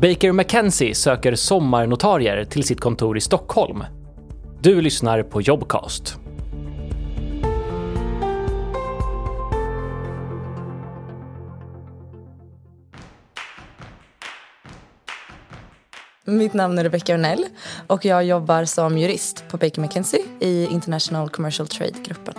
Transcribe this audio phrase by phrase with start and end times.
[0.00, 3.84] Baker McKenzie söker sommarnotarier till sitt kontor i Stockholm.
[4.60, 6.18] Du lyssnar på Jobcast.
[16.24, 17.44] Mitt namn är Rebecca Örnell
[17.86, 22.34] och jag jobbar som jurist på Baker McKenzie i International Commercial Trade-gruppen.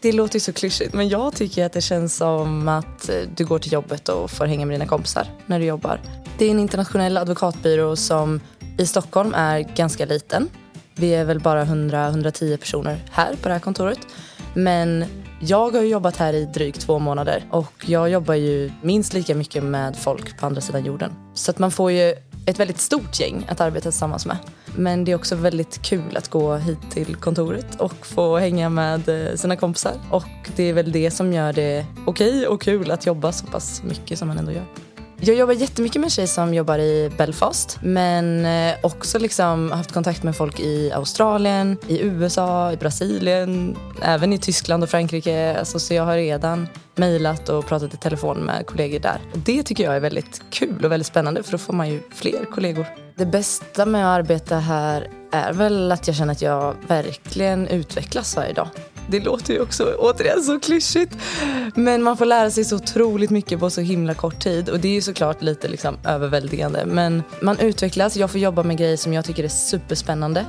[0.00, 3.58] Det låter ju så klyschigt men jag tycker att det känns som att du går
[3.58, 6.00] till jobbet och får hänga med dina kompisar när du jobbar.
[6.42, 8.40] Det är en internationell advokatbyrå som
[8.78, 10.48] i Stockholm är ganska liten.
[10.94, 13.98] Vi är väl bara 100-110 personer här på det här kontoret.
[14.54, 15.04] Men
[15.40, 19.64] jag har jobbat här i drygt två månader och jag jobbar ju minst lika mycket
[19.64, 21.12] med folk på andra sidan jorden.
[21.34, 22.14] Så att man får ju
[22.46, 24.36] ett väldigt stort gäng att arbeta tillsammans med.
[24.76, 29.08] Men det är också väldigt kul att gå hit till kontoret och få hänga med
[29.08, 29.94] eh, sina kompisar.
[30.10, 33.46] Och det är väl det som gör det okej okay och kul att jobba så
[33.46, 34.66] pass mycket som man ändå gör.
[35.24, 39.92] Jag jobbar jättemycket med en tjej som jobbar i Belfast men eh, också liksom haft
[39.92, 45.56] kontakt med folk i Australien, i USA, i Brasilien, även i Tyskland och Frankrike.
[45.58, 49.20] Alltså, så jag har redan mejlat och pratat i telefon med kollegor där.
[49.32, 52.00] Och det tycker jag är väldigt kul och väldigt spännande för då får man ju
[52.14, 52.86] fler kollegor.
[53.16, 58.36] Det bästa med att arbeta här är väl att jag känner att jag verkligen utvecklas
[58.36, 58.68] varje dag.
[59.08, 61.16] Det låter ju också återigen så klyschigt.
[61.74, 64.68] Men man får lära sig så otroligt mycket på så himla kort tid.
[64.68, 66.86] Och det är ju såklart lite liksom överväldigande.
[66.86, 68.16] Men man utvecklas.
[68.16, 70.46] Jag får jobba med grejer som jag tycker är superspännande.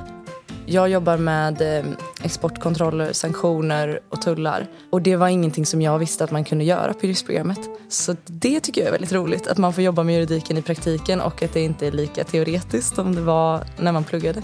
[0.66, 1.84] Jag jobbar med eh,
[2.22, 4.66] exportkontroller, sanktioner och tullar.
[4.90, 7.58] Och det var ingenting som jag visste att man kunde göra på juristprogrammet.
[7.88, 9.46] Så det tycker jag är väldigt roligt.
[9.46, 12.94] Att man får jobba med juridiken i praktiken och att det inte är lika teoretiskt
[12.94, 14.42] som det var när man pluggade.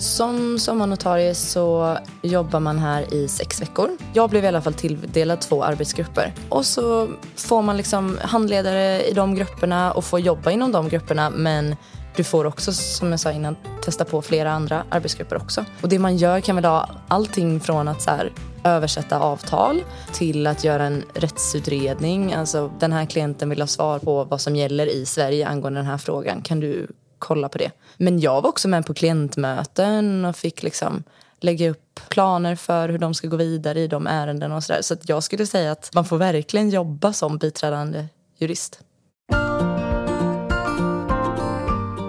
[0.00, 3.90] Som sommarnotarie så jobbar man här i sex veckor.
[4.12, 6.34] Jag blev i alla fall tilldelad två arbetsgrupper.
[6.48, 11.30] Och så får man liksom handledare i de grupperna och får jobba inom de grupperna
[11.30, 11.76] men
[12.16, 15.64] du får också, som jag sa innan, testa på flera andra arbetsgrupper också.
[15.82, 18.32] Och det man gör kan väl vara allting från att så här,
[18.64, 22.32] översätta avtal till att göra en rättsutredning.
[22.32, 25.86] Alltså den här klienten vill ha svar på vad som gäller i Sverige angående den
[25.86, 26.42] här frågan.
[26.42, 26.86] Kan du
[27.20, 27.70] kolla på det.
[27.96, 31.02] Men jag var också med på klientmöten och fick liksom
[31.40, 34.56] lägga upp planer för hur de ska gå vidare i de ärendena.
[34.56, 34.82] och sådär.
[34.82, 38.06] Så att jag skulle säga att man får verkligen jobba som biträdande
[38.38, 38.80] jurist.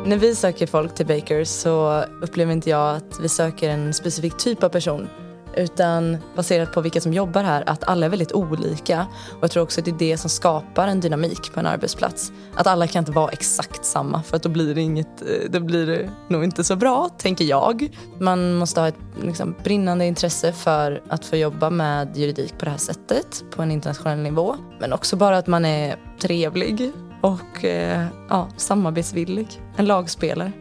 [0.05, 4.37] När vi söker folk till Baker så upplever inte jag att vi söker en specifik
[4.37, 5.09] typ av person
[5.55, 9.07] utan baserat på vilka som jobbar här, att alla är väldigt olika.
[9.31, 12.31] Och jag tror också att det är det som skapar en dynamik på en arbetsplats.
[12.55, 15.59] Att alla kan inte vara exakt samma för att då blir det, inget, eh, då
[15.59, 17.97] blir det nog inte så bra, tänker jag.
[18.19, 22.71] Man måste ha ett liksom, brinnande intresse för att få jobba med juridik på det
[22.71, 24.55] här sättet, på en internationell nivå.
[24.79, 26.91] Men också bara att man är trevlig
[27.21, 29.61] och eh, ja, samarbetsvillig.
[29.75, 30.51] En lagspelare.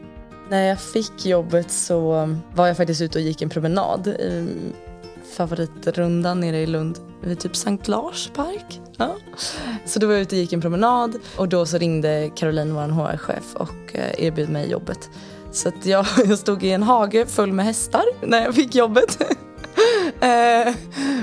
[0.51, 4.47] När jag fick jobbet så var jag faktiskt ute och gick en promenad i
[5.37, 8.81] favoritrundan nere i Lund vid typ Sankt Lars park.
[8.97, 9.15] Ja.
[9.85, 12.81] Så då var jag ute och gick en promenad och då så ringde Caroline, vår
[12.81, 15.09] HR-chef och eh, erbjöd mig jobbet.
[15.51, 19.23] Så att jag, jag stod i en hage full med hästar när jag fick jobbet.
[20.21, 20.73] Eh,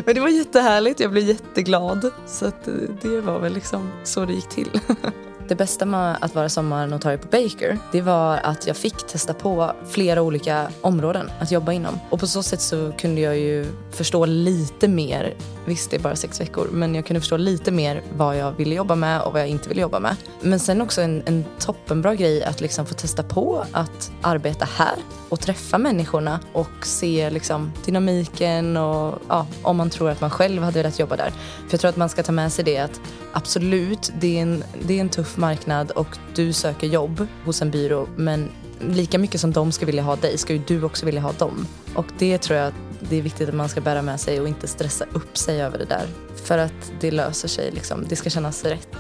[0.05, 2.11] men det var jättehärligt, jag blev jätteglad.
[2.27, 4.81] Så att eh, det var väl liksom så det gick till.
[5.49, 9.73] Det bästa med att vara sommarnotarie på Baker det var att jag fick testa på
[9.89, 12.01] flera olika områden att jobba inom.
[12.11, 16.17] Och på så sätt så kunde jag ju förstå lite mer, visst det är bara
[16.17, 19.43] sex veckor, men jag kunde förstå lite mer vad jag ville jobba med och vad
[19.43, 20.17] jag inte ville jobba med.
[20.41, 24.97] Men sen också en, en toppenbra grej att liksom få testa på att arbeta här
[25.29, 30.63] och träffa människorna och se liksom dynamiken och ja, om man tror att man själv
[30.63, 31.31] hade velat jobba där.
[31.31, 33.01] För jag tror att man ska ta med sig det att
[33.33, 37.71] absolut, det är en, det är en tuff marknad och du söker jobb hos en
[37.71, 38.51] byrå men
[38.81, 41.67] lika mycket som de ska vilja ha dig ska ju du också vilja ha dem.
[41.95, 44.69] Och det tror jag det är viktigt att man ska bära med sig och inte
[44.69, 46.07] stressa upp sig över det där.
[46.45, 48.05] För att det löser sig liksom.
[48.09, 48.97] Det ska kännas rätt.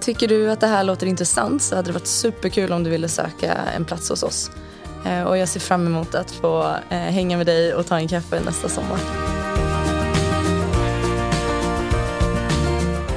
[0.00, 3.08] Tycker du att det här låter intressant så hade det varit superkul om du ville
[3.08, 4.50] söka en plats hos oss.
[5.06, 8.08] Eh, och jag ser fram emot att få eh, hänga med dig och ta en
[8.08, 8.98] kaffe nästa sommar.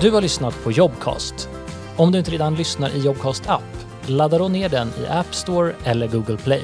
[0.02, 1.50] Du har lyssnat på Jobcast.
[1.98, 5.74] Om du inte redan lyssnar i Jobcast app, ladda då ner den i App Store
[5.84, 6.64] eller Google Play.